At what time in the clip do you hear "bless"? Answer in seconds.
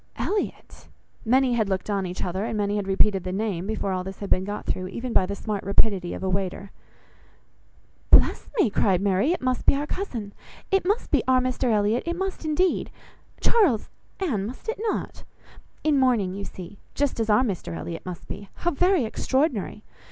8.09-8.49